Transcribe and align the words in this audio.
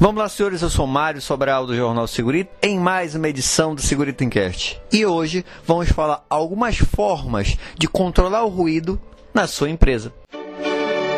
Vamos 0.00 0.22
lá, 0.22 0.30
senhores. 0.30 0.62
Eu 0.62 0.70
sou 0.70 0.86
Mário 0.86 1.20
Sobral 1.20 1.66
do 1.66 1.76
Jornal 1.76 2.06
Segurito 2.06 2.50
em 2.62 2.78
mais 2.78 3.14
uma 3.14 3.28
edição 3.28 3.74
do 3.74 3.82
Segurito 3.82 4.24
Encast. 4.24 4.80
E 4.90 5.04
hoje 5.04 5.44
vamos 5.66 5.90
falar 5.90 6.24
algumas 6.30 6.78
formas 6.78 7.58
de 7.76 7.86
controlar 7.86 8.42
o 8.44 8.48
ruído 8.48 8.98
na 9.34 9.46
sua 9.46 9.68
empresa. 9.68 10.10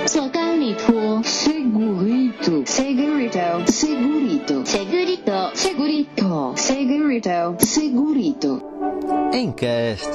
Segurito, 0.04 1.22
segurito, 1.22 2.64
segurito, 2.66 3.72
segurito, 3.72 4.66
segurito, 4.66 5.52
segurito, 5.54 6.54
segurito, 6.56 7.64
segurito. 7.64 8.62
Encast. 9.32 10.10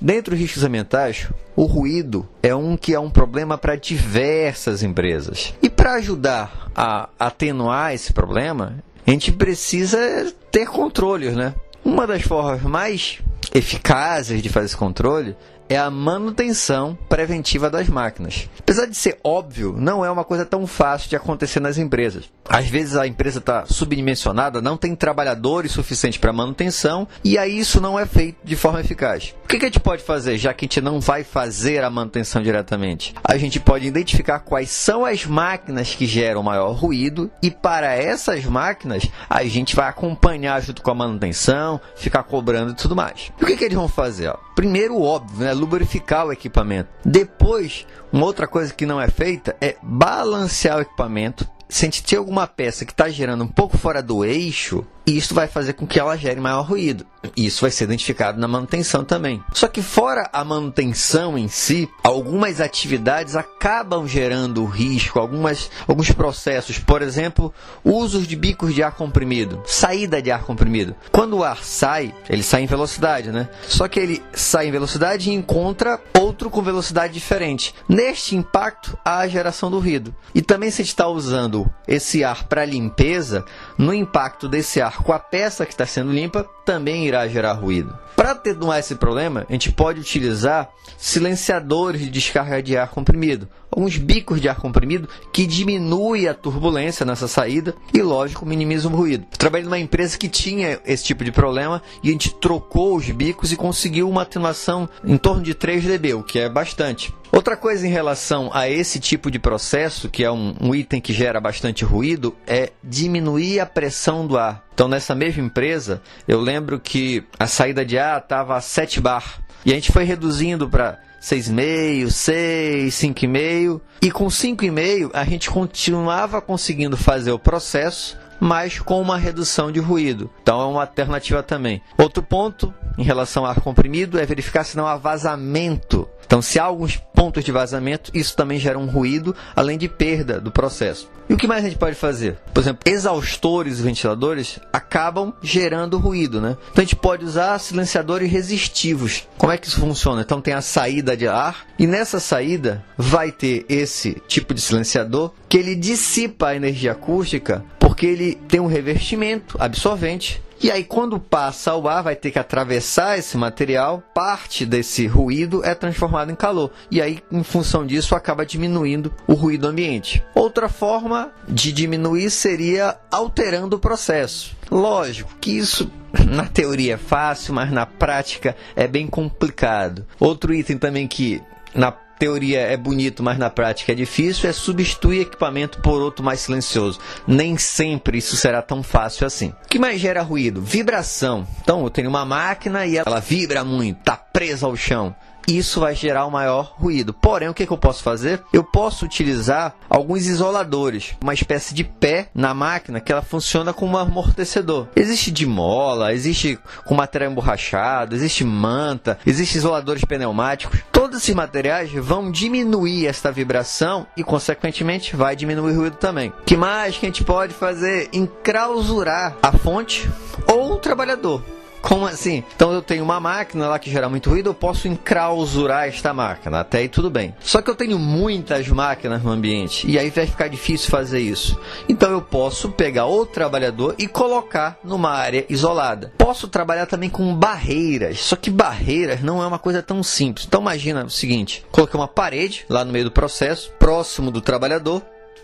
Dentre 0.00 0.34
os 0.34 0.40
riscos 0.40 0.62
ambientais, 0.62 1.28
o 1.56 1.64
ruído 1.64 2.28
é 2.42 2.54
um 2.54 2.76
que 2.76 2.92
é 2.92 3.00
um 3.00 3.08
problema 3.08 3.56
para 3.56 3.74
diversas 3.74 4.82
empresas. 4.82 5.54
E 5.62 5.70
para 5.84 5.96
ajudar 5.96 6.70
a 6.74 7.10
atenuar 7.18 7.92
esse 7.92 8.10
problema, 8.10 8.82
a 9.06 9.10
gente 9.10 9.30
precisa 9.30 10.32
ter 10.50 10.64
controles, 10.66 11.36
né? 11.36 11.54
Uma 11.84 12.06
das 12.06 12.22
formas 12.22 12.62
mais 12.62 13.18
eficazes 13.52 14.42
de 14.42 14.48
fazer 14.48 14.64
esse 14.64 14.76
controle 14.78 15.36
é 15.68 15.76
a 15.76 15.90
manutenção 15.90 16.96
preventiva 17.08 17.70
das 17.70 17.88
máquinas. 17.88 18.48
Apesar 18.58 18.86
de 18.86 18.96
ser 18.96 19.18
óbvio, 19.22 19.74
não 19.78 20.04
é 20.04 20.10
uma 20.10 20.24
coisa 20.24 20.44
tão 20.44 20.66
fácil 20.66 21.08
de 21.08 21.16
acontecer 21.16 21.60
nas 21.60 21.78
empresas. 21.78 22.24
Às 22.48 22.68
vezes 22.68 22.96
a 22.96 23.06
empresa 23.06 23.38
está 23.38 23.64
subdimensionada, 23.66 24.60
não 24.60 24.76
tem 24.76 24.94
trabalhadores 24.94 25.72
suficientes 25.72 26.18
para 26.18 26.32
manutenção 26.32 27.08
e 27.22 27.38
aí 27.38 27.58
isso 27.58 27.80
não 27.80 27.98
é 27.98 28.04
feito 28.04 28.36
de 28.44 28.56
forma 28.56 28.80
eficaz. 28.80 29.34
O 29.44 29.48
que, 29.48 29.58
que 29.58 29.64
a 29.64 29.68
gente 29.68 29.80
pode 29.80 30.02
fazer, 30.02 30.36
já 30.36 30.52
que 30.52 30.64
a 30.64 30.66
gente 30.66 30.80
não 30.80 31.00
vai 31.00 31.24
fazer 31.24 31.82
a 31.82 31.90
manutenção 31.90 32.42
diretamente? 32.42 33.14
A 33.24 33.36
gente 33.38 33.58
pode 33.58 33.86
identificar 33.86 34.40
quais 34.40 34.70
são 34.70 35.04
as 35.04 35.24
máquinas 35.24 35.94
que 35.94 36.06
geram 36.06 36.42
maior 36.42 36.72
ruído 36.72 37.30
e 37.42 37.50
para 37.50 37.94
essas 37.94 38.44
máquinas 38.44 39.08
a 39.28 39.42
gente 39.44 39.74
vai 39.74 39.88
acompanhar 39.88 40.60
junto 40.60 40.82
com 40.82 40.90
a 40.90 40.94
manutenção, 40.94 41.80
ficar 41.96 42.24
cobrando 42.24 42.72
e 42.72 42.76
tudo 42.76 42.94
mais. 42.94 43.32
E 43.40 43.44
o 43.44 43.46
que, 43.46 43.56
que 43.56 43.64
eles 43.64 43.76
vão 43.76 43.88
fazer? 43.88 44.34
Primeiro, 44.54 45.00
óbvio, 45.00 45.44
né? 45.44 45.53
Lubrificar 45.54 46.26
o 46.26 46.32
equipamento. 46.32 46.90
Depois, 47.04 47.86
uma 48.12 48.26
outra 48.26 48.46
coisa 48.46 48.72
que 48.72 48.86
não 48.86 49.00
é 49.00 49.08
feita 49.08 49.56
é 49.60 49.76
balancear 49.82 50.78
o 50.78 50.82
equipamento. 50.82 51.48
Se 51.68 51.84
a 51.84 51.86
gente 51.86 52.02
tem 52.02 52.18
alguma 52.18 52.46
peça 52.46 52.84
que 52.84 52.92
está 52.92 53.08
gerando 53.08 53.44
um 53.44 53.48
pouco 53.48 53.78
fora 53.78 54.02
do 54.02 54.24
eixo, 54.24 54.84
isso 55.06 55.34
vai 55.34 55.46
fazer 55.46 55.74
com 55.74 55.86
que 55.86 56.00
ela 56.00 56.16
gere 56.16 56.40
maior 56.40 56.62
ruído. 56.62 57.06
Isso 57.36 57.62
vai 57.62 57.70
ser 57.70 57.84
identificado 57.84 58.38
na 58.38 58.46
manutenção 58.46 59.04
também. 59.04 59.42
Só 59.52 59.66
que 59.66 59.82
fora 59.82 60.28
a 60.32 60.44
manutenção 60.44 61.38
em 61.38 61.48
si, 61.48 61.88
algumas 62.02 62.60
atividades 62.60 63.34
acabam 63.34 64.06
gerando 64.06 64.64
risco, 64.64 65.18
algumas, 65.18 65.70
alguns 65.86 66.10
processos, 66.10 66.78
por 66.78 67.02
exemplo, 67.02 67.52
usos 67.82 68.26
de 68.26 68.36
bicos 68.36 68.74
de 68.74 68.82
ar 68.82 68.92
comprimido, 68.92 69.62
saída 69.66 70.20
de 70.20 70.30
ar 70.30 70.44
comprimido. 70.44 70.94
Quando 71.10 71.38
o 71.38 71.44
ar 71.44 71.62
sai, 71.64 72.14
ele 72.28 72.42
sai 72.42 72.62
em 72.62 72.66
velocidade, 72.66 73.30
né? 73.30 73.48
Só 73.66 73.88
que 73.88 73.98
ele 73.98 74.22
sai 74.32 74.68
em 74.68 74.72
velocidade 74.72 75.30
e 75.30 75.34
encontra 75.34 76.00
outro 76.18 76.50
com 76.50 76.62
velocidade 76.62 77.14
diferente. 77.14 77.74
Neste 77.88 78.36
impacto, 78.36 78.98
há 79.04 79.20
a 79.20 79.28
geração 79.28 79.70
do 79.70 79.78
ruído. 79.78 80.14
E 80.34 80.42
também 80.42 80.70
se 80.70 80.82
está 80.82 81.08
usando 81.08 81.53
esse 81.86 82.24
ar 82.24 82.44
para 82.44 82.64
limpeza, 82.64 83.44
no 83.76 83.92
impacto 83.92 84.48
desse 84.48 84.80
ar 84.80 85.02
com 85.02 85.12
a 85.12 85.18
peça 85.18 85.66
que 85.66 85.72
está 85.72 85.86
sendo 85.86 86.12
limpa, 86.12 86.46
também 86.64 87.06
irá 87.06 87.28
gerar 87.28 87.52
ruído. 87.52 87.96
Para 88.16 88.30
atenuar 88.30 88.78
esse 88.78 88.94
problema, 88.94 89.44
a 89.48 89.52
gente 89.52 89.70
pode 89.70 90.00
utilizar 90.00 90.70
silenciadores 90.96 92.00
de 92.00 92.08
descarga 92.08 92.62
de 92.62 92.76
ar 92.76 92.88
comprimido, 92.88 93.48
alguns 93.70 93.98
bicos 93.98 94.40
de 94.40 94.48
ar 94.48 94.56
comprimido 94.56 95.08
que 95.32 95.46
diminuem 95.46 96.28
a 96.28 96.34
turbulência 96.34 97.04
nessa 97.04 97.28
saída 97.28 97.74
e, 97.92 98.00
lógico, 98.00 98.46
minimizam 98.46 98.92
o 98.92 98.96
ruído. 98.96 99.26
Eu 99.30 99.38
trabalhei 99.38 99.64
numa 99.64 99.78
empresa 99.78 100.16
que 100.16 100.28
tinha 100.28 100.80
esse 100.86 101.04
tipo 101.04 101.24
de 101.24 101.32
problema 101.32 101.82
e 102.02 102.08
a 102.08 102.12
gente 102.12 102.32
trocou 102.34 102.96
os 102.96 103.10
bicos 103.10 103.52
e 103.52 103.56
conseguiu 103.56 104.08
uma 104.08 104.22
atenuação 104.22 104.88
em 105.04 105.18
torno 105.18 105.42
de 105.42 105.54
3 105.54 105.84
dB, 105.84 106.14
o 106.14 106.22
que 106.22 106.38
é 106.38 106.48
bastante. 106.48 107.12
Outra 107.34 107.56
coisa 107.56 107.84
em 107.84 107.90
relação 107.90 108.48
a 108.54 108.68
esse 108.68 109.00
tipo 109.00 109.28
de 109.28 109.40
processo, 109.40 110.08
que 110.08 110.22
é 110.22 110.30
um, 110.30 110.54
um 110.60 110.72
item 110.72 111.00
que 111.00 111.12
gera 111.12 111.40
bastante 111.40 111.84
ruído, 111.84 112.36
é 112.46 112.70
diminuir 112.80 113.58
a 113.58 113.66
pressão 113.66 114.24
do 114.24 114.38
ar. 114.38 114.64
Então, 114.72 114.86
nessa 114.86 115.16
mesma 115.16 115.42
empresa, 115.42 116.00
eu 116.28 116.40
lembro 116.40 116.78
que 116.78 117.24
a 117.36 117.48
saída 117.48 117.84
de 117.84 117.98
ar 117.98 118.20
estava 118.20 118.56
a 118.56 118.60
7 118.60 119.00
bar. 119.00 119.40
E 119.66 119.72
a 119.72 119.74
gente 119.74 119.90
foi 119.90 120.04
reduzindo 120.04 120.70
para 120.70 121.00
6,5, 121.20 122.08
6, 122.08 122.94
5,5. 122.94 123.80
E 124.00 124.12
com 124.12 124.26
5,5 124.26 125.10
a 125.12 125.24
gente 125.24 125.50
continuava 125.50 126.40
conseguindo 126.40 126.96
fazer 126.96 127.32
o 127.32 127.38
processo, 127.38 128.16
mas 128.44 128.78
com 128.78 129.00
uma 129.00 129.16
redução 129.16 129.72
de 129.72 129.80
ruído. 129.80 130.30
Então 130.42 130.60
é 130.60 130.66
uma 130.66 130.82
alternativa 130.82 131.42
também. 131.42 131.80
Outro 131.96 132.22
ponto 132.22 132.74
em 132.98 133.02
relação 133.02 133.46
ao 133.46 133.52
ar 133.52 133.60
comprimido 133.60 134.20
é 134.20 134.26
verificar 134.26 134.64
se 134.64 134.76
não 134.76 134.86
há 134.86 134.96
vazamento 134.96 136.06
então, 136.26 136.40
se 136.40 136.58
há 136.58 136.64
alguns 136.64 136.96
pontos 136.96 137.44
de 137.44 137.52
vazamento, 137.52 138.10
isso 138.14 138.34
também 138.36 138.58
gera 138.58 138.78
um 138.78 138.86
ruído, 138.86 139.36
além 139.54 139.78
de 139.78 139.88
perda 139.88 140.40
do 140.40 140.50
processo. 140.50 141.08
E 141.28 141.32
o 141.32 141.36
que 141.36 141.46
mais 141.46 141.64
a 141.64 141.68
gente 141.68 141.78
pode 141.78 141.94
fazer? 141.94 142.36
Por 142.52 142.60
exemplo, 142.60 142.82
exaustores 142.84 143.78
e 143.78 143.82
ventiladores 143.82 144.58
acabam 144.72 145.32
gerando 145.42 145.96
ruído, 145.96 146.40
né? 146.40 146.56
Então 146.70 146.82
a 146.82 146.84
gente 146.84 146.96
pode 146.96 147.24
usar 147.24 147.58
silenciadores 147.58 148.30
resistivos. 148.30 149.26
Como 149.38 149.50
é 149.52 149.56
que 149.56 149.66
isso 149.66 149.80
funciona? 149.80 150.20
Então 150.20 150.40
tem 150.40 150.52
a 150.52 150.60
saída 150.60 151.16
de 151.16 151.26
ar 151.26 151.64
e 151.78 151.86
nessa 151.86 152.20
saída 152.20 152.84
vai 152.98 153.32
ter 153.32 153.64
esse 153.68 154.20
tipo 154.28 154.52
de 154.52 154.60
silenciador 154.60 155.32
que 155.48 155.56
ele 155.56 155.74
dissipa 155.74 156.48
a 156.48 156.56
energia 156.56 156.92
acústica 156.92 157.64
porque 157.94 158.06
ele 158.06 158.34
tem 158.48 158.58
um 158.58 158.66
revestimento 158.66 159.56
absorvente 159.60 160.42
e 160.60 160.70
aí, 160.70 160.82
quando 160.82 161.20
passa 161.20 161.74
o 161.74 161.86
ar, 161.86 162.02
vai 162.02 162.16
ter 162.16 162.30
que 162.30 162.38
atravessar 162.38 163.18
esse 163.18 163.36
material, 163.36 164.02
parte 164.14 164.64
desse 164.64 165.06
ruído 165.06 165.62
é 165.64 165.74
transformado 165.74 166.32
em 166.32 166.34
calor. 166.34 166.70
E 166.90 167.02
aí, 167.02 167.18
em 167.30 167.42
função 167.42 167.84
disso, 167.84 168.14
acaba 168.14 168.46
diminuindo 168.46 169.12
o 169.26 169.34
ruído 169.34 169.66
ambiente. 169.66 170.24
Outra 170.34 170.68
forma 170.68 171.32
de 171.46 171.70
diminuir 171.70 172.30
seria 172.30 172.96
alterando 173.10 173.76
o 173.76 173.80
processo. 173.80 174.56
Lógico 174.70 175.36
que 175.38 175.50
isso 175.50 175.90
na 176.26 176.46
teoria 176.46 176.94
é 176.94 176.98
fácil, 176.98 177.52
mas 177.52 177.70
na 177.70 177.84
prática 177.84 178.56
é 178.74 178.86
bem 178.86 179.06
complicado. 179.06 180.06
Outro 180.18 180.54
item 180.54 180.78
também 180.78 181.06
que 181.06 181.42
na 181.74 181.92
teoria 182.18 182.60
é 182.60 182.76
bonito, 182.76 183.22
mas 183.22 183.38
na 183.38 183.50
prática 183.50 183.92
é 183.92 183.94
difícil, 183.94 184.48
é 184.48 184.52
substituir 184.52 185.22
equipamento 185.22 185.80
por 185.80 186.00
outro 186.00 186.24
mais 186.24 186.40
silencioso. 186.40 186.98
Nem 187.26 187.56
sempre 187.56 188.18
isso 188.18 188.36
será 188.36 188.62
tão 188.62 188.82
fácil 188.82 189.26
assim. 189.26 189.48
O 189.64 189.68
que 189.68 189.78
mais 189.78 190.00
gera 190.00 190.22
ruído? 190.22 190.60
Vibração. 190.60 191.46
Então, 191.62 191.82
eu 191.82 191.90
tenho 191.90 192.08
uma 192.08 192.24
máquina 192.24 192.86
e 192.86 192.96
ela 192.96 193.20
vibra 193.20 193.64
muito, 193.64 193.98
está 193.98 194.16
presa 194.16 194.66
ao 194.66 194.76
chão 194.76 195.14
isso 195.48 195.80
vai 195.80 195.94
gerar 195.94 196.26
um 196.26 196.30
maior 196.30 196.74
ruído. 196.76 197.12
Porém, 197.12 197.48
o 197.48 197.54
que, 197.54 197.66
que, 197.66 197.72
eu 197.72 197.78
posso 197.78 198.02
fazer? 198.02 198.42
Eu 198.52 198.64
posso 198.64 199.04
utilizar 199.04 199.74
alguns 199.88 200.26
isoladores, 200.26 201.14
uma 201.22 201.34
espécie 201.34 201.74
de 201.74 201.84
pé 201.84 202.28
na 202.34 202.54
máquina 202.54 203.00
que 203.00 203.12
ela 203.12 203.22
funciona 203.22 203.72
como 203.72 203.96
um 203.96 203.98
amortecedor. 203.98 204.88
Existe 204.96 205.30
de 205.30 205.46
mola, 205.46 206.12
existe 206.12 206.58
com 206.84 206.94
material 206.94 207.30
emborrachado, 207.30 208.14
existe 208.14 208.44
manta, 208.44 209.18
existe 209.26 209.58
isoladores 209.58 210.04
pneumáticos. 210.04 210.80
Todos 210.92 211.18
esses 211.18 211.34
materiais 211.34 211.92
vão 211.92 212.30
diminuir 212.30 213.06
esta 213.06 213.30
vibração 213.30 214.06
e, 214.16 214.24
consequentemente, 214.24 215.16
vai 215.16 215.36
diminuir 215.36 215.72
o 215.72 215.76
ruído 215.76 215.96
também. 215.96 216.30
O 216.30 216.44
que 216.44 216.56
mais 216.56 216.96
que 216.96 217.06
a 217.06 217.08
gente 217.08 217.24
pode 217.24 217.52
fazer? 217.52 218.08
Enclausurar 218.12 219.36
a 219.42 219.52
fonte 219.52 220.08
ou 220.46 220.72
o 220.72 220.76
trabalhador. 220.76 221.53
Como 221.84 222.06
assim? 222.06 222.42
Então 222.56 222.72
eu 222.72 222.80
tenho 222.80 223.04
uma 223.04 223.20
máquina 223.20 223.68
lá 223.68 223.78
que 223.78 223.90
gera 223.90 224.08
muito 224.08 224.30
ruído, 224.30 224.48
eu 224.48 224.54
posso 224.54 224.88
enclausurar 224.88 225.86
esta 225.86 226.14
máquina. 226.14 226.60
Até 226.60 226.78
aí 226.78 226.88
tudo 226.88 227.10
bem. 227.10 227.34
Só 227.40 227.60
que 227.60 227.68
eu 227.68 227.74
tenho 227.74 227.98
muitas 227.98 228.66
máquinas 228.68 229.22
no 229.22 229.30
ambiente 229.30 229.86
e 229.86 229.98
aí 229.98 230.08
vai 230.08 230.26
ficar 230.26 230.48
difícil 230.48 230.90
fazer 230.90 231.20
isso. 231.20 231.60
Então 231.86 232.10
eu 232.10 232.22
posso 232.22 232.70
pegar 232.70 233.04
o 233.04 233.26
trabalhador 233.26 233.94
e 233.98 234.08
colocar 234.08 234.78
numa 234.82 235.10
área 235.10 235.44
isolada. 235.50 236.10
Posso 236.16 236.48
trabalhar 236.48 236.86
também 236.86 237.10
com 237.10 237.34
barreiras. 237.34 238.18
Só 238.18 238.34
que 238.34 238.50
barreiras 238.50 239.20
não 239.20 239.42
é 239.42 239.46
uma 239.46 239.58
coisa 239.58 239.82
tão 239.82 240.02
simples. 240.02 240.46
Então 240.46 240.62
imagina 240.62 241.04
o 241.04 241.10
seguinte: 241.10 241.66
coloquei 241.70 242.00
uma 242.00 242.08
parede 242.08 242.64
lá 242.66 242.82
no 242.82 242.92
meio 242.92 243.04
do 243.04 243.10
processo, 243.10 243.70
próximo 243.78 244.30
do 244.30 244.40
trabalhador, 244.40 245.02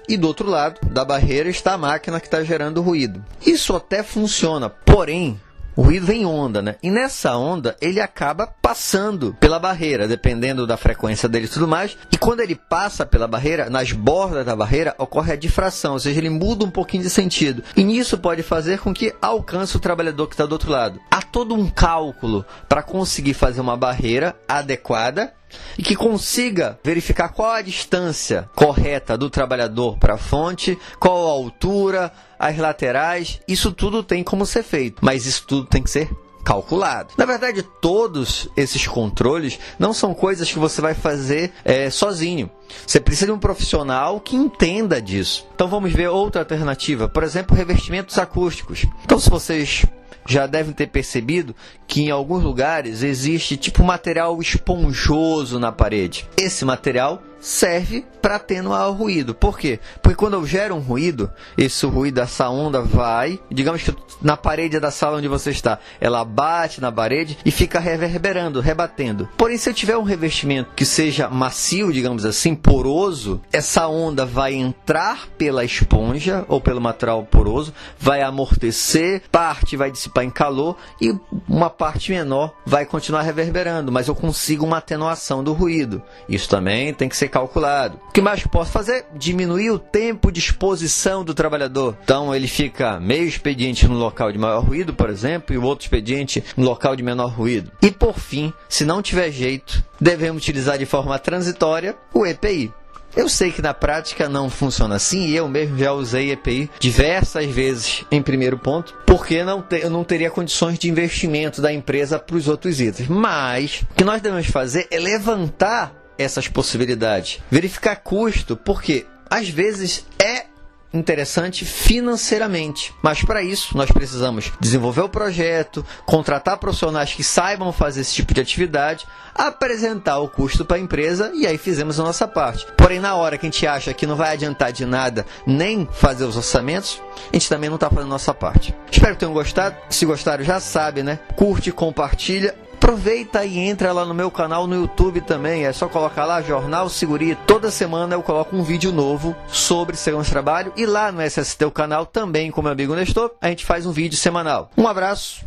e 0.08 0.16
do 0.16 0.26
outro 0.26 0.48
lado 0.48 0.80
da 0.88 1.04
barreira 1.04 1.50
está 1.50 1.74
a 1.74 1.78
máquina 1.78 2.18
que 2.18 2.28
está 2.28 2.42
gerando 2.42 2.80
ruído. 2.80 3.22
Isso 3.44 3.76
até 3.76 4.02
funciona, 4.02 4.70
porém 4.70 5.38
o 5.76 5.82
ruído 5.82 6.06
vem 6.06 6.22
em 6.22 6.26
onda, 6.26 6.60
né? 6.60 6.76
E 6.82 6.90
nessa 6.90 7.36
onda 7.36 7.76
ele 7.80 8.00
acaba 8.00 8.46
passando 8.60 9.36
pela 9.40 9.58
barreira, 9.58 10.08
dependendo 10.08 10.66
da 10.66 10.76
frequência 10.76 11.28
dele 11.28 11.46
e 11.46 11.48
tudo 11.48 11.68
mais. 11.68 11.96
E 12.12 12.18
quando 12.18 12.40
ele 12.40 12.54
passa 12.54 13.06
pela 13.06 13.26
barreira, 13.26 13.70
nas 13.70 13.92
bordas 13.92 14.44
da 14.44 14.56
barreira 14.56 14.94
ocorre 14.98 15.32
a 15.32 15.36
difração, 15.36 15.94
ou 15.94 16.00
seja, 16.00 16.18
ele 16.18 16.30
muda 16.30 16.64
um 16.64 16.70
pouquinho 16.70 17.02
de 17.02 17.10
sentido. 17.10 17.62
E 17.76 17.84
nisso 17.84 18.18
pode 18.18 18.42
fazer 18.42 18.78
com 18.80 18.92
que 18.92 19.14
alcance 19.20 19.76
o 19.76 19.80
trabalhador 19.80 20.26
que 20.26 20.34
está 20.34 20.46
do 20.46 20.52
outro 20.52 20.70
lado. 20.70 21.00
Há 21.10 21.22
todo 21.22 21.54
um 21.54 21.68
cálculo 21.68 22.44
para 22.68 22.82
conseguir 22.82 23.34
fazer 23.34 23.60
uma 23.60 23.76
barreira 23.76 24.36
adequada 24.48 25.32
e 25.78 25.82
que 25.82 25.96
consiga 25.96 26.78
verificar 26.82 27.28
qual 27.28 27.52
a 27.52 27.62
distância 27.62 28.48
correta 28.54 29.16
do 29.16 29.30
trabalhador 29.30 29.98
para 29.98 30.14
a 30.14 30.18
fonte, 30.18 30.78
qual 30.98 31.26
a 31.26 31.30
altura, 31.30 32.12
as 32.38 32.56
laterais, 32.56 33.40
isso 33.46 33.72
tudo 33.72 34.02
tem 34.02 34.22
como 34.24 34.46
ser 34.46 34.62
feito, 34.62 35.04
mas 35.04 35.26
isso 35.26 35.44
tudo 35.46 35.66
tem 35.66 35.82
que 35.82 35.90
ser 35.90 36.10
calculado. 36.44 37.14
Na 37.16 37.24
verdade, 37.24 37.62
todos 37.62 38.48
esses 38.56 38.86
controles 38.86 39.58
não 39.78 39.92
são 39.92 40.14
coisas 40.14 40.50
que 40.50 40.58
você 40.58 40.80
vai 40.80 40.94
fazer 40.94 41.52
é, 41.64 41.90
sozinho. 41.90 42.50
Você 42.86 43.00
precisa 43.00 43.26
de 43.26 43.32
um 43.32 43.38
profissional 43.38 44.20
que 44.20 44.36
entenda 44.36 45.00
disso. 45.00 45.46
Então 45.54 45.68
vamos 45.68 45.92
ver 45.92 46.08
outra 46.08 46.42
alternativa, 46.42 47.08
por 47.08 47.22
exemplo, 47.22 47.56
revestimentos 47.56 48.18
acústicos. 48.18 48.86
Então, 49.04 49.18
se 49.18 49.28
vocês 49.28 49.84
já 50.26 50.46
devem 50.46 50.72
ter 50.72 50.86
percebido 50.88 51.54
que 51.86 52.02
em 52.02 52.10
alguns 52.10 52.42
lugares 52.42 53.02
existe 53.02 53.56
tipo 53.56 53.82
material 53.82 54.40
esponjoso 54.40 55.58
na 55.58 55.72
parede. 55.72 56.28
Esse 56.36 56.64
material 56.64 57.22
serve 57.40 58.04
para 58.20 58.36
atenuar 58.36 58.88
o 58.90 58.92
ruído. 58.92 59.34
Por 59.34 59.58
quê? 59.58 59.80
Porque 60.02 60.16
quando 60.16 60.34
eu 60.34 60.46
gero 60.46 60.74
um 60.74 60.80
ruído, 60.80 61.30
esse 61.56 61.84
ruído, 61.86 62.20
essa 62.20 62.48
onda 62.48 62.82
vai, 62.82 63.40
digamos 63.50 63.82
que 63.82 63.94
na 64.20 64.36
parede 64.36 64.78
da 64.78 64.90
sala 64.90 65.18
onde 65.18 65.28
você 65.28 65.50
está, 65.50 65.78
ela 66.00 66.24
bate 66.24 66.80
na 66.80 66.92
parede 66.92 67.38
e 67.44 67.50
fica 67.50 67.80
reverberando, 67.80 68.60
rebatendo. 68.60 69.28
Porém, 69.36 69.56
se 69.56 69.70
eu 69.70 69.74
tiver 69.74 69.96
um 69.96 70.02
revestimento 70.02 70.70
que 70.76 70.84
seja 70.84 71.28
macio, 71.28 71.92
digamos 71.92 72.24
assim, 72.24 72.54
poroso, 72.54 73.40
essa 73.52 73.88
onda 73.88 74.26
vai 74.26 74.54
entrar 74.54 75.28
pela 75.38 75.64
esponja 75.64 76.44
ou 76.48 76.60
pelo 76.60 76.80
material 76.80 77.24
poroso, 77.24 77.72
vai 77.98 78.22
amortecer, 78.22 79.22
parte 79.32 79.76
vai 79.76 79.90
dissipar 79.90 80.24
em 80.24 80.30
calor 80.30 80.76
e 81.00 81.14
uma 81.48 81.70
parte 81.70 82.12
menor 82.12 82.54
vai 82.66 82.84
continuar 82.84 83.22
reverberando, 83.22 83.90
mas 83.90 84.08
eu 84.08 84.14
consigo 84.14 84.66
uma 84.66 84.78
atenuação 84.78 85.42
do 85.42 85.52
ruído. 85.52 86.02
Isso 86.28 86.48
também 86.48 86.92
tem 86.92 87.08
que 87.08 87.16
ser 87.16 87.28
calculado. 87.30 87.98
O 88.08 88.12
que 88.12 88.20
mais 88.20 88.44
posso 88.46 88.70
fazer? 88.70 89.06
Diminuir 89.14 89.70
o 89.70 89.78
tempo 89.78 90.30
de 90.30 90.40
exposição 90.40 91.24
do 91.24 91.32
trabalhador. 91.34 91.96
Então 92.02 92.34
ele 92.34 92.48
fica 92.48 93.00
meio 93.00 93.24
expediente 93.26 93.86
no 93.88 93.94
local 93.94 94.30
de 94.32 94.38
maior 94.38 94.62
ruído, 94.62 94.92
por 94.92 95.08
exemplo, 95.08 95.54
e 95.54 95.58
o 95.58 95.62
outro 95.62 95.84
expediente 95.84 96.44
no 96.56 96.64
local 96.64 96.94
de 96.94 97.02
menor 97.02 97.30
ruído. 97.30 97.70
E 97.80 97.90
por 97.90 98.18
fim, 98.18 98.52
se 98.68 98.84
não 98.84 99.00
tiver 99.00 99.30
jeito, 99.30 99.82
devemos 100.00 100.42
utilizar 100.42 100.78
de 100.78 100.86
forma 100.86 101.18
transitória 101.18 101.96
o 102.12 102.26
EPI. 102.26 102.72
Eu 103.16 103.28
sei 103.28 103.50
que 103.50 103.60
na 103.60 103.74
prática 103.74 104.28
não 104.28 104.48
funciona 104.48 104.94
assim 104.94 105.26
e 105.26 105.36
eu 105.36 105.48
mesmo 105.48 105.76
já 105.76 105.92
usei 105.92 106.30
EPI 106.30 106.70
diversas 106.78 107.46
vezes 107.46 108.04
em 108.10 108.22
primeiro 108.22 108.56
ponto, 108.56 108.94
porque 109.04 109.42
não 109.42 109.60
te, 109.60 109.80
eu 109.80 109.90
não 109.90 110.04
teria 110.04 110.30
condições 110.30 110.78
de 110.78 110.88
investimento 110.88 111.60
da 111.60 111.72
empresa 111.72 112.20
para 112.20 112.36
os 112.36 112.46
outros 112.46 112.80
itens. 112.80 113.08
Mas 113.08 113.82
o 113.90 113.94
que 113.96 114.04
nós 114.04 114.22
devemos 114.22 114.46
fazer 114.46 114.86
é 114.92 114.98
levantar 114.98 115.99
essas 116.20 116.48
possibilidades. 116.48 117.40
Verificar 117.50 117.96
custo, 117.96 118.56
porque 118.56 119.06
às 119.30 119.48
vezes 119.48 120.06
é 120.18 120.50
interessante 120.92 121.64
financeiramente. 121.64 122.92
Mas 123.02 123.22
para 123.22 123.42
isso, 123.42 123.76
nós 123.76 123.90
precisamos 123.90 124.52
desenvolver 124.60 125.02
o 125.02 125.08
projeto, 125.08 125.86
contratar 126.04 126.58
profissionais 126.58 127.14
que 127.14 127.22
saibam 127.22 127.72
fazer 127.72 128.00
esse 128.00 128.14
tipo 128.14 128.34
de 128.34 128.40
atividade, 128.40 129.06
apresentar 129.34 130.18
o 130.18 130.28
custo 130.28 130.64
para 130.64 130.76
a 130.76 130.80
empresa 130.80 131.30
e 131.34 131.46
aí 131.46 131.56
fizemos 131.56 132.00
a 132.00 132.02
nossa 132.02 132.26
parte. 132.26 132.66
Porém, 132.76 132.98
na 132.98 133.14
hora 133.14 133.38
que 133.38 133.46
a 133.46 133.50
gente 133.50 133.66
acha 133.66 133.94
que 133.94 134.06
não 134.06 134.16
vai 134.16 134.32
adiantar 134.32 134.72
de 134.72 134.84
nada 134.84 135.24
nem 135.46 135.88
fazer 135.92 136.24
os 136.24 136.36
orçamentos, 136.36 137.00
a 137.32 137.36
gente 137.36 137.48
também 137.48 137.70
não 137.70 137.76
está 137.76 137.88
fazendo 137.88 138.06
a 138.06 138.10
nossa 138.10 138.34
parte. 138.34 138.74
Espero 138.90 139.14
que 139.14 139.20
tenham 139.20 139.32
gostado. 139.32 139.76
Se 139.88 140.04
gostaram, 140.04 140.44
já 140.44 140.58
sabe, 140.58 141.02
né? 141.02 141.20
Curte, 141.36 141.70
compartilha 141.70 142.54
aproveita 142.80 143.44
e 143.44 143.58
entra 143.58 143.92
lá 143.92 144.06
no 144.06 144.14
meu 144.14 144.30
canal 144.30 144.66
no 144.66 144.74
YouTube 144.74 145.20
também. 145.20 145.66
É 145.66 145.72
só 145.72 145.86
colocar 145.86 146.24
lá 146.24 146.40
Jornal 146.40 146.88
Seguri. 146.88 147.36
Toda 147.46 147.70
semana 147.70 148.14
eu 148.14 148.22
coloco 148.22 148.56
um 148.56 148.62
vídeo 148.62 148.90
novo 148.90 149.36
sobre 149.46 149.96
segurança 149.96 150.28
de 150.28 150.32
trabalho. 150.32 150.72
E 150.76 150.86
lá 150.86 151.12
no 151.12 151.20
SST, 151.20 151.62
o 151.66 151.70
canal 151.70 152.06
também, 152.06 152.50
com 152.50 152.62
meu 152.62 152.72
amigo 152.72 152.94
Nestor, 152.94 153.32
a 153.38 153.48
gente 153.48 153.66
faz 153.66 153.84
um 153.84 153.92
vídeo 153.92 154.16
semanal. 154.16 154.70
Um 154.78 154.88
abraço 154.88 155.44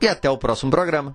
e 0.00 0.06
até 0.06 0.30
o 0.30 0.38
próximo 0.38 0.70
programa. 0.70 1.14